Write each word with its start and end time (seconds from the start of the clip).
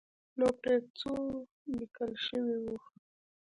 نو 0.37 0.47
پرې 0.59 0.75
ځو 0.99 1.13
لیکل 1.77 2.11
شوي 2.25 2.55
وو. 2.63 2.75